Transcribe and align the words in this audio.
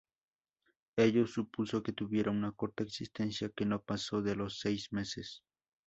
Ello 0.97 1.27
supuso 1.27 1.83
que 1.83 1.91
tuviera 1.93 2.31
una 2.31 2.51
corta 2.53 2.81
existencia 2.81 3.49
que 3.55 3.67
no 3.67 3.83
pasó 3.83 4.23
de 4.23 4.35
los 4.35 4.59
seis 4.59 4.91
meses. 4.91 5.43